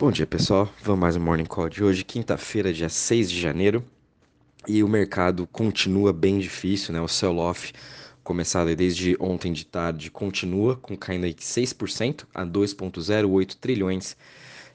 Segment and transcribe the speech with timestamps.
[0.00, 0.66] Bom dia, pessoal.
[0.82, 3.84] Vamos mais um Morning Call de hoje, quinta-feira, dia 6 de janeiro.
[4.66, 7.02] E o mercado continua bem difícil, né?
[7.02, 7.70] O sell-off,
[8.24, 14.16] começado desde ontem de tarde, continua com caindo aí 6% a 2,08 trilhões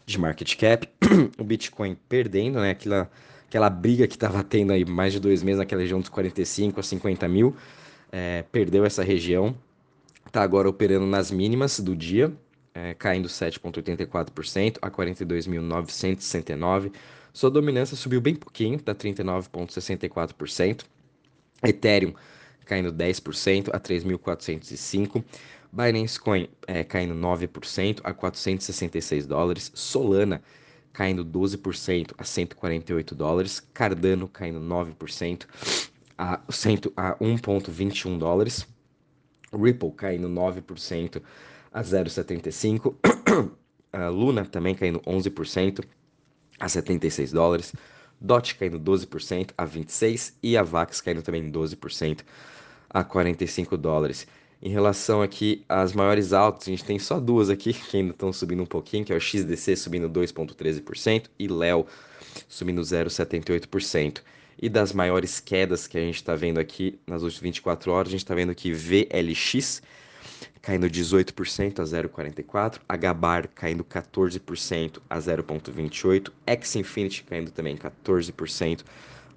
[0.05, 0.88] de market cap.
[1.39, 2.70] o Bitcoin perdendo, né?
[2.70, 3.10] Aquela,
[3.48, 6.84] aquela briga que estava tendo aí mais de dois meses naquela região dos 45 a
[6.84, 7.55] 50 mil.
[8.12, 9.55] É, perdeu essa região.
[10.28, 12.32] Está agora operando nas mínimas do dia,
[12.76, 16.92] é, caindo 7,84% a 42.969.
[17.32, 20.83] Sua dominância subiu bem pouquinho, está 39,64%.
[21.64, 22.14] Ethereum
[22.66, 25.24] caindo 10% a 3.405.
[25.71, 29.71] Binance Coin é, caindo 9% a 466 dólares.
[29.74, 30.42] Solana
[30.92, 33.61] caindo 12% a 148 dólares.
[33.73, 35.45] Cardano caindo 9%
[36.17, 38.67] a, 100, a 1,21 dólares.
[39.53, 41.22] Ripple caindo 9%
[41.75, 42.95] a 0,75.
[43.92, 45.83] a Luna também caindo 11%
[46.58, 47.73] a 76 dólares.
[48.19, 52.22] DOT caindo 12% a 26 e a VAX caindo também 12%
[52.89, 54.25] a 45 dólares.
[54.61, 58.31] Em relação aqui às maiores altas, a gente tem só duas aqui que ainda estão
[58.31, 61.86] subindo um pouquinho, que é o XDC subindo 2,13% e Léo
[62.47, 64.21] subindo 0,78%.
[64.61, 68.11] E das maiores quedas que a gente está vendo aqui nas últimas 24 horas, a
[68.11, 69.81] gente está vendo que VLX
[70.61, 78.83] caindo 18% a 0,44, HBAR caindo 14% a 0,28, X-Infinity caindo também 14%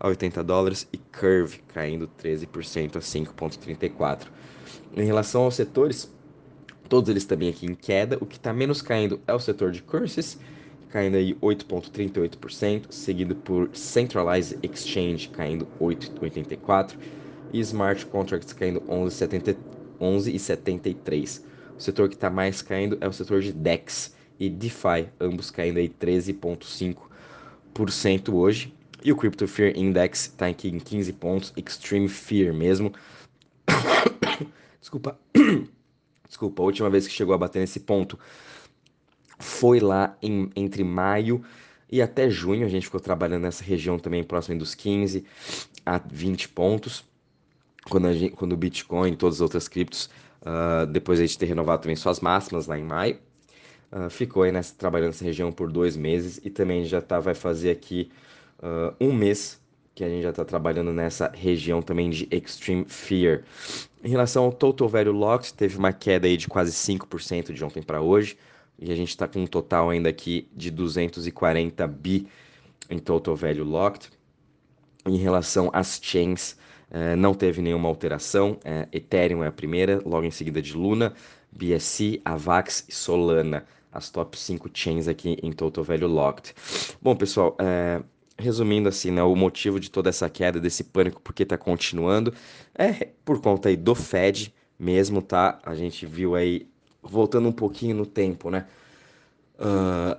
[0.00, 4.26] a 80 dólares e Curve caindo 13% a 5,34.
[4.96, 6.10] Em relação aos setores,
[6.88, 9.82] todos eles também aqui em queda, o que está menos caindo é o setor de
[9.82, 10.38] curses,
[10.88, 16.96] caindo aí 8,38%, seguido por Centralized Exchange caindo 8,84%
[17.52, 19.77] e Smart Contracts caindo 11,73%.
[20.00, 21.42] 11,73.
[21.76, 25.78] O setor que está mais caindo é o setor de DEX e DeFi, ambos caindo
[25.78, 28.72] aí 13,5% hoje.
[29.02, 32.92] E o Crypto Fear Index está aqui em 15 pontos, Extreme Fear mesmo.
[34.80, 35.18] Desculpa.
[36.26, 38.18] Desculpa, a última vez que chegou a bater nesse ponto
[39.38, 41.42] foi lá em, entre maio
[41.90, 42.66] e até junho.
[42.66, 45.24] A gente ficou trabalhando nessa região também, próximo dos 15
[45.86, 47.02] a 20 pontos
[47.88, 50.10] quando, gente, quando o Bitcoin e todas as outras criptos,
[50.42, 53.18] uh, depois de ter renovado também suas máximas lá em maio,
[53.92, 57.34] uh, ficou aí nessa, trabalhando nessa região por dois meses e também já tá, vai
[57.34, 58.10] fazer aqui
[58.60, 59.60] uh, um mês
[59.94, 63.42] que a gente já está trabalhando nessa região também de Extreme Fear.
[64.04, 67.82] Em relação ao Total Value Locked, teve uma queda aí de quase 5% de ontem
[67.82, 68.38] para hoje,
[68.78, 72.28] e a gente está com um total ainda aqui de 240 bi
[72.88, 74.10] em Total Value Locked.
[75.04, 76.56] Em relação às chains,
[77.16, 78.58] não teve nenhuma alteração.
[78.64, 81.14] É, Ethereum é a primeira, logo em seguida de Luna,
[81.52, 83.64] BSC, Avax e Solana.
[83.92, 86.54] As top 5 chains aqui em Total Value Locked.
[87.00, 88.02] Bom, pessoal, é,
[88.38, 92.32] resumindo assim, né, o motivo de toda essa queda, desse pânico, porque está continuando,
[92.74, 95.58] é por conta aí do Fed mesmo, tá?
[95.64, 96.68] A gente viu aí,
[97.02, 98.66] voltando um pouquinho no tempo, né?
[99.58, 100.16] Uh,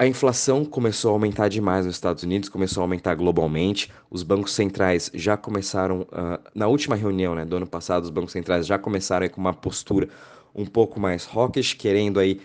[0.00, 3.92] a inflação começou a aumentar demais nos Estados Unidos, começou a aumentar globalmente.
[4.10, 8.32] Os bancos centrais já começaram, uh, na última reunião né, do ano passado, os bancos
[8.32, 10.08] centrais já começaram com uma postura
[10.54, 12.40] um pouco mais hawkish, querendo aí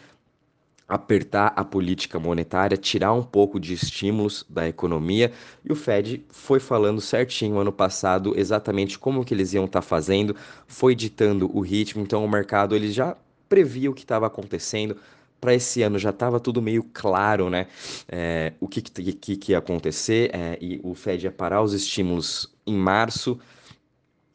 [0.86, 5.32] apertar a política monetária, tirar um pouco de estímulos da economia.
[5.64, 9.88] E o Fed foi falando certinho ano passado exatamente como que eles iam estar tá
[9.88, 10.36] fazendo,
[10.68, 12.04] foi ditando o ritmo.
[12.04, 13.16] Então o mercado ele já
[13.48, 14.98] previa o que estava acontecendo,
[15.46, 17.68] para esse ano já estava tudo meio claro, né?
[18.10, 22.52] É, o que, que, que, ia acontecer é, e o Fed ia parar os estímulos
[22.66, 23.38] em março.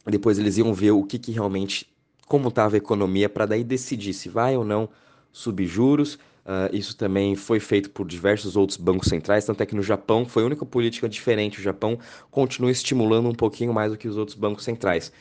[0.06, 1.84] Depois eles iam ver o que, que realmente,
[2.28, 4.88] como estava a economia, para daí decidir se vai ou não
[5.32, 6.14] subir juros.
[6.14, 10.24] Uh, isso também foi feito por diversos outros bancos centrais, tanto é que no Japão
[10.24, 11.58] foi a única política diferente.
[11.58, 11.98] O Japão
[12.30, 15.12] continua estimulando um pouquinho mais do que os outros bancos centrais.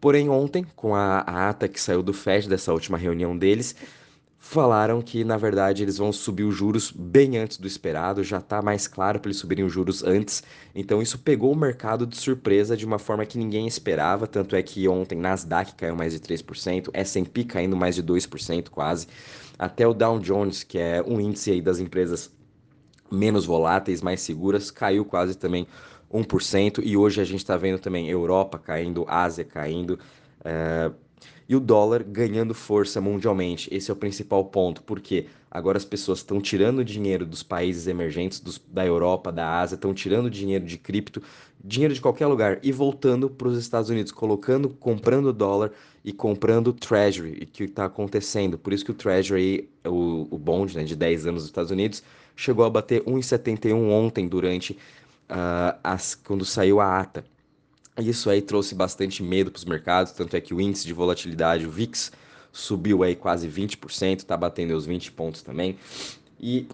[0.00, 3.76] Porém, ontem, com a, a ata que saiu do Fed dessa última reunião deles,
[4.42, 8.62] falaram que na verdade eles vão subir os juros bem antes do esperado, já está
[8.62, 10.42] mais claro para eles subirem os juros antes.
[10.74, 14.62] Então isso pegou o mercado de surpresa de uma forma que ninguém esperava, tanto é
[14.62, 19.06] que ontem Nasdaq caiu mais de 3%, S&P caindo mais de 2% quase,
[19.58, 22.30] até o Dow Jones, que é um índice aí das empresas
[23.12, 25.66] menos voláteis, mais seguras, caiu quase também
[26.10, 29.98] 1%, e hoje a gente está vendo também Europa caindo, Ásia caindo,
[30.42, 30.90] é
[31.48, 33.68] e o dólar ganhando força mundialmente.
[33.74, 38.38] Esse é o principal ponto, porque Agora as pessoas estão tirando dinheiro dos países emergentes,
[38.38, 41.20] dos, da Europa, da Ásia, estão tirando dinheiro de cripto,
[41.62, 45.72] dinheiro de qualquer lugar e voltando para os Estados Unidos, colocando, comprando dólar
[46.04, 48.56] e comprando Treasury, que está acontecendo.
[48.56, 52.00] Por isso que o Treasury, o, o bond né, de 10 anos dos Estados Unidos,
[52.36, 54.74] chegou a bater 1,71 ontem durante
[55.28, 57.24] uh, as, quando saiu a ata.
[58.00, 61.66] Isso aí trouxe bastante medo para os mercados, tanto é que o índice de volatilidade,
[61.66, 62.12] o VIX,
[62.52, 65.76] subiu aí quase 20%, está batendo os 20 pontos também.
[66.38, 66.66] E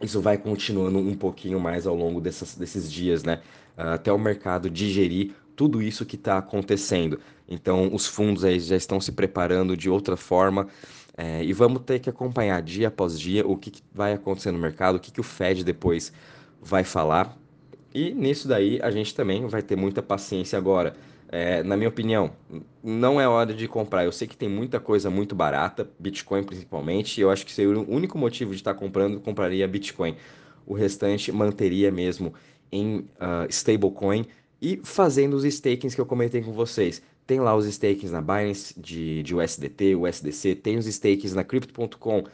[0.00, 3.40] isso vai continuando um pouquinho mais ao longo dessas, desses dias, né?
[3.76, 7.20] Até o mercado digerir tudo isso que está acontecendo.
[7.48, 10.68] Então, os fundos aí já estão se preparando de outra forma.
[11.16, 14.58] É, e vamos ter que acompanhar dia após dia o que, que vai acontecer no
[14.58, 16.12] mercado, o que, que o Fed depois
[16.62, 17.36] vai falar.
[17.92, 20.94] E nisso daí a gente também vai ter muita paciência agora.
[21.32, 22.32] É, na minha opinião,
[22.82, 24.04] não é hora de comprar.
[24.04, 27.88] Eu sei que tem muita coisa muito barata, Bitcoin principalmente, eu acho que seria o
[27.88, 30.16] único motivo de estar comprando, compraria Bitcoin.
[30.66, 32.34] O restante manteria mesmo
[32.70, 34.26] em uh, stablecoin
[34.60, 37.02] e fazendo os stakings que eu comentei com vocês.
[37.26, 42.24] Tem lá os stakings na Binance de, de USDT, USDC, tem os stakings na Crypto.com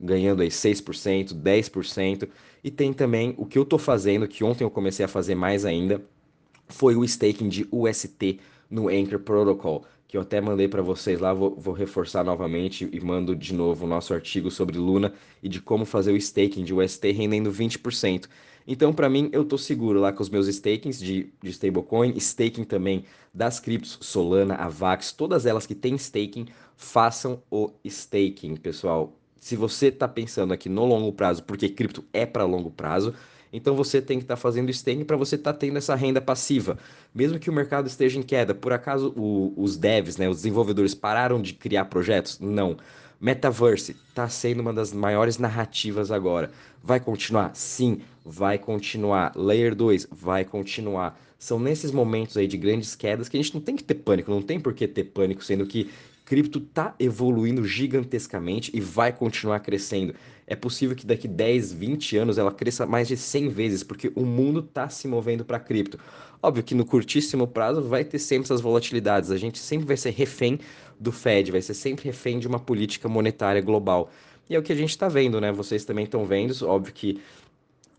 [0.00, 2.28] ganhando aí 6%, 10%,
[2.62, 5.64] e tem também o que eu estou fazendo, que ontem eu comecei a fazer mais
[5.64, 6.02] ainda,
[6.68, 11.32] foi o staking de UST no Anchor Protocol, que eu até mandei para vocês lá,
[11.34, 15.12] vou, vou, reforçar novamente e mando de novo o nosso artigo sobre Luna
[15.42, 18.28] e de como fazer o staking de UST rendendo 20%.
[18.66, 22.64] Então, para mim, eu estou seguro lá com os meus stakings de, de stablecoin, staking
[22.64, 26.46] também das criptos, Solana, Avax, todas elas que têm staking,
[26.76, 29.12] façam o staking, pessoal.
[29.44, 33.12] Se você está pensando aqui no longo prazo, porque cripto é para longo prazo,
[33.52, 36.18] então você tem que estar tá fazendo staking para você estar tá tendo essa renda
[36.18, 36.78] passiva.
[37.14, 40.94] Mesmo que o mercado esteja em queda, por acaso o, os devs, né, os desenvolvedores
[40.94, 42.40] pararam de criar projetos?
[42.40, 42.78] Não.
[43.20, 46.50] Metaverse está sendo uma das maiores narrativas agora.
[46.82, 47.54] Vai continuar?
[47.54, 49.36] Sim, vai continuar.
[49.36, 51.20] Layer 2 vai continuar.
[51.38, 54.30] São nesses momentos aí de grandes quedas que a gente não tem que ter pânico,
[54.30, 55.90] não tem por que ter pânico, sendo que
[56.24, 60.14] cripto está evoluindo gigantescamente e vai continuar crescendo.
[60.46, 64.24] É possível que daqui 10, 20 anos ela cresça mais de 100 vezes, porque o
[64.24, 65.98] mundo está se movendo para cripto.
[66.42, 70.10] Óbvio que no curtíssimo prazo vai ter sempre essas volatilidades, a gente sempre vai ser
[70.10, 70.58] refém
[71.00, 74.10] do Fed, vai ser sempre refém de uma política monetária global.
[74.48, 75.50] E é o que a gente está vendo, né?
[75.50, 77.18] Vocês também estão vendo, óbvio que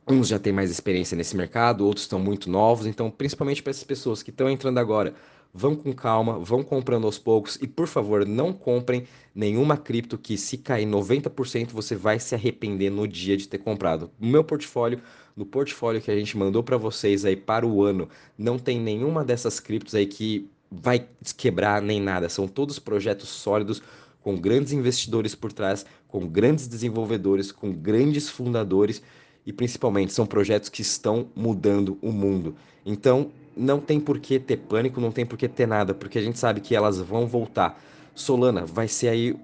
[0.08, 3.84] uns já têm mais experiência nesse mercado, outros estão muito novos, então principalmente para essas
[3.84, 5.16] pessoas que estão entrando agora,
[5.58, 10.38] vão com calma, vão comprando aos poucos e por favor não comprem nenhuma cripto que
[10.38, 14.12] se cair 90% você vai se arrepender no dia de ter comprado.
[14.20, 15.00] No meu portfólio,
[15.34, 19.24] no portfólio que a gente mandou para vocês aí para o ano, não tem nenhuma
[19.24, 21.08] dessas criptos aí que vai
[21.38, 22.28] quebrar nem nada.
[22.28, 23.82] São todos projetos sólidos
[24.22, 29.02] com grandes investidores por trás, com grandes desenvolvedores, com grandes fundadores
[29.46, 32.58] e principalmente são projetos que estão mudando o mundo.
[32.86, 36.22] Então, não tem por que ter pânico, não tem por que ter nada, porque a
[36.22, 37.82] gente sabe que elas vão voltar.
[38.14, 39.36] Solana vai ser aí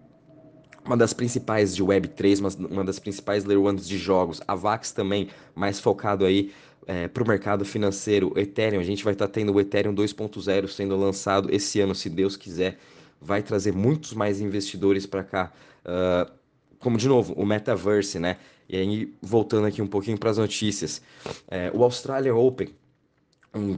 [0.86, 4.42] uma das principais de Web3, uma das principais Layer 1 de jogos.
[4.48, 6.52] A Vax também, mais focado aí
[6.88, 8.34] é, para o mercado financeiro.
[8.36, 12.10] Ethereum, a gente vai estar tá tendo o Ethereum 2.0 sendo lançado esse ano, se
[12.10, 12.78] Deus quiser.
[13.22, 15.54] Vai trazer muitos mais investidores para cá.
[15.86, 16.32] Uh,
[16.80, 18.38] como, de novo, o Metaverse, né?
[18.68, 21.02] E aí, voltando aqui um pouquinho para as notícias.
[21.48, 22.74] É, o Australia Open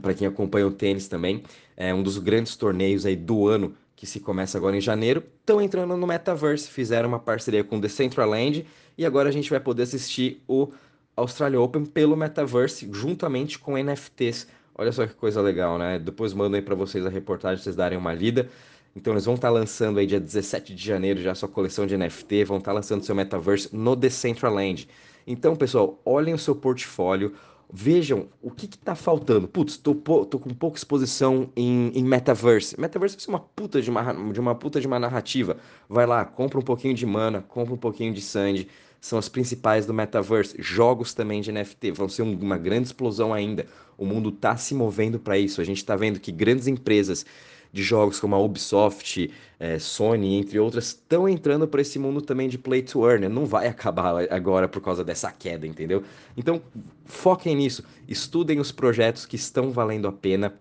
[0.00, 1.42] para quem acompanha o tênis também,
[1.76, 5.60] é um dos grandes torneios aí do ano que se começa agora em janeiro, estão
[5.60, 8.66] entrando no Metaverse, fizeram uma parceria com Decentraland
[8.98, 10.72] e agora a gente vai poder assistir o
[11.16, 14.48] Australia Open pelo Metaverse juntamente com NFTs.
[14.74, 15.98] Olha só que coisa legal, né?
[15.98, 18.48] Depois mando aí para vocês a reportagem, vocês darem uma lida.
[18.96, 21.96] Então eles vão estar tá lançando aí dia 17 de janeiro já sua coleção de
[21.96, 24.88] NFT, vão estar tá lançando seu Metaverse no Decentraland.
[25.26, 27.34] Então, pessoal, olhem o seu portfólio,
[27.76, 29.48] vejam o que está faltando.
[29.48, 32.80] Putz, tô, tô, com pouca exposição em, em Metaverse.
[32.80, 35.56] Metaverse é uma puta de uma, de uma puta de uma narrativa.
[35.88, 38.68] Vai lá, compra um pouquinho de mana, compra um pouquinho de sand.
[39.00, 40.54] São as principais do Metaverse.
[40.60, 43.66] Jogos também de NFT vão ser uma grande explosão ainda.
[43.98, 45.60] O mundo está se movendo para isso.
[45.60, 47.26] A gente está vendo que grandes empresas
[47.74, 49.28] de jogos como a Ubisoft,
[49.58, 53.22] é, Sony, entre outras, estão entrando para esse mundo também de play to earn.
[53.22, 53.28] Né?
[53.28, 56.04] Não vai acabar agora por causa dessa queda, entendeu?
[56.36, 56.62] Então,
[57.04, 60.54] foquem nisso, estudem os projetos que estão valendo a pena,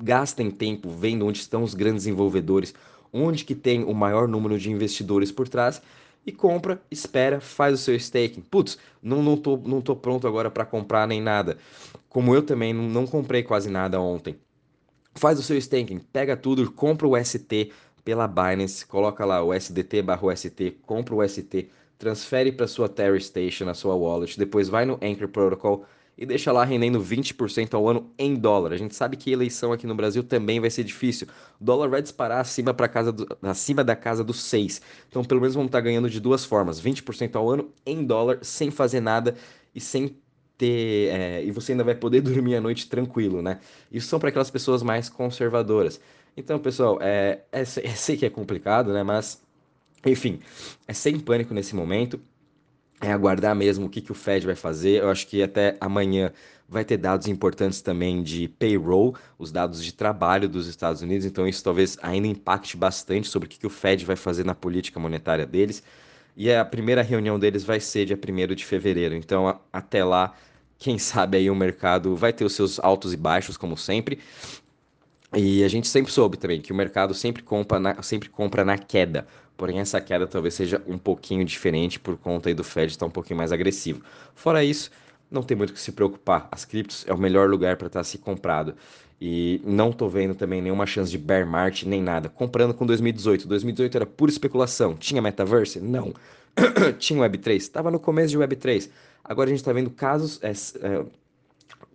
[0.00, 2.72] gastem tempo vendo onde estão os grandes desenvolvedores,
[3.12, 5.82] onde que tem o maior número de investidores por trás
[6.24, 8.42] e compra, espera, faz o seu staking.
[8.42, 11.58] Putz, não, não, tô, não tô pronto agora para comprar nem nada.
[12.08, 14.36] Como eu também não, não comprei quase nada ontem
[15.14, 17.72] faz o seu staking, pega tudo, compra o ST
[18.04, 23.18] pela Binance, coloca lá o SDT barra ST, compra o ST, transfere para sua Terra
[23.20, 25.84] Station, na sua wallet, depois vai no Anchor Protocol
[26.16, 28.72] e deixa lá rendendo 20% ao ano em dólar.
[28.72, 31.26] A gente sabe que eleição aqui no Brasil também vai ser difícil.
[31.58, 34.82] O dólar vai disparar acima, pra casa do, acima da casa dos 6.
[35.08, 38.38] Então, pelo menos vamos estar tá ganhando de duas formas: 20% ao ano em dólar,
[38.42, 39.34] sem fazer nada
[39.74, 40.14] e sem
[40.60, 41.08] ter.
[41.12, 43.58] É, e você ainda vai poder dormir à noite tranquilo, né?
[43.90, 46.00] Isso são para aquelas pessoas mais conservadoras.
[46.36, 49.02] Então, pessoal, é, é, sei que é complicado, né?
[49.02, 49.42] Mas,
[50.04, 50.40] enfim,
[50.86, 52.20] é sem pânico nesse momento
[53.00, 55.00] é aguardar mesmo o que, que o Fed vai fazer.
[55.02, 56.32] Eu acho que até amanhã
[56.68, 61.48] vai ter dados importantes também de payroll, os dados de trabalho dos Estados Unidos, então
[61.48, 65.00] isso talvez ainda impacte bastante sobre o que, que o Fed vai fazer na política
[65.00, 65.82] monetária deles.
[66.36, 70.32] E a primeira reunião deles vai ser dia 1 de fevereiro, então a, até lá,
[70.80, 74.18] quem sabe aí o mercado vai ter os seus altos e baixos, como sempre.
[75.36, 78.78] E a gente sempre soube também que o mercado sempre compra na, sempre compra na
[78.78, 79.26] queda.
[79.58, 83.10] Porém, essa queda talvez seja um pouquinho diferente por conta aí do Fed estar um
[83.10, 84.00] pouquinho mais agressivo.
[84.34, 84.90] Fora isso,
[85.30, 86.48] não tem muito o que se preocupar.
[86.50, 88.74] As criptos é o melhor lugar para estar se comprado.
[89.20, 92.30] E não tô vendo também nenhuma chance de bear market nem nada.
[92.30, 93.46] Comprando com 2018.
[93.46, 94.96] 2018 era pura especulação.
[94.96, 95.78] Tinha metaverse?
[95.78, 96.14] Não.
[96.98, 97.56] Tinha Web3?
[97.56, 98.88] Estava no começo de Web3.
[99.24, 101.04] Agora a gente está vendo casos, é, é,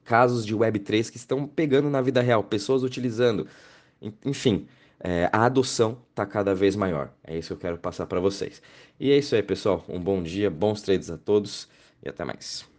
[0.03, 3.47] casos de Web3 que estão pegando na vida real, pessoas utilizando.
[4.23, 4.67] Enfim,
[4.99, 7.11] é, a adoção está cada vez maior.
[7.23, 8.61] É isso que eu quero passar para vocês.
[8.99, 9.83] E é isso aí, pessoal.
[9.89, 11.67] Um bom dia, bons trades a todos
[12.03, 12.74] e até mais.